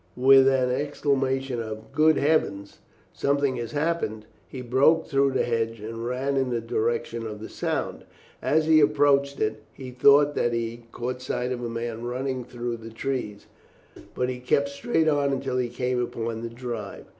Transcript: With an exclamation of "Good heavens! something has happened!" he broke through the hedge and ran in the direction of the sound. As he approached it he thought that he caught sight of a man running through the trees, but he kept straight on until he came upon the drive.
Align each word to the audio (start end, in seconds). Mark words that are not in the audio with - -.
With 0.17 0.47
an 0.47 0.71
exclamation 0.71 1.61
of 1.61 1.91
"Good 1.93 2.17
heavens! 2.17 2.79
something 3.13 3.57
has 3.57 3.73
happened!" 3.73 4.25
he 4.47 4.61
broke 4.63 5.05
through 5.05 5.33
the 5.33 5.43
hedge 5.43 5.79
and 5.79 6.03
ran 6.07 6.37
in 6.37 6.49
the 6.49 6.59
direction 6.59 7.27
of 7.27 7.39
the 7.39 7.49
sound. 7.49 8.05
As 8.41 8.65
he 8.65 8.79
approached 8.79 9.39
it 9.39 9.61
he 9.71 9.91
thought 9.91 10.33
that 10.33 10.53
he 10.53 10.85
caught 10.91 11.21
sight 11.21 11.51
of 11.51 11.63
a 11.63 11.69
man 11.69 12.03
running 12.03 12.43
through 12.43 12.77
the 12.77 12.89
trees, 12.89 13.45
but 14.15 14.27
he 14.27 14.39
kept 14.39 14.69
straight 14.69 15.07
on 15.07 15.31
until 15.33 15.57
he 15.59 15.69
came 15.69 16.01
upon 16.01 16.41
the 16.41 16.49
drive. 16.49 17.05